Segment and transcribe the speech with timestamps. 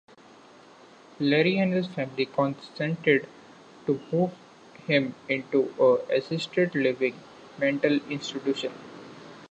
[1.19, 3.29] Larry and his family consented
[3.85, 4.31] to move
[4.87, 5.75] him into
[6.09, 7.19] an assisted-living
[7.59, 8.71] mental institution.